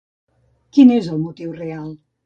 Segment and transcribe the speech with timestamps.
[0.79, 1.89] Quin és el motiu real?